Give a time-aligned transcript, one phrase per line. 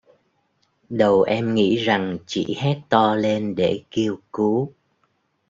[0.89, 4.73] Đầu em nghĩ rằng chỉ hét to lên để kêu cứu